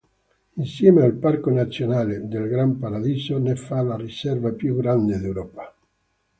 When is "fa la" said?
3.55-3.97